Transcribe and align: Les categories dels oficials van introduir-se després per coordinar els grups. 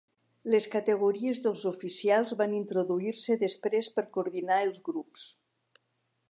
Les 0.53 0.67
categories 0.75 1.41
dels 1.43 1.65
oficials 1.71 2.33
van 2.39 2.55
introduir-se 2.61 3.37
després 3.45 3.91
per 3.99 4.07
coordinar 4.17 4.59
els 4.69 4.83
grups. 4.91 5.29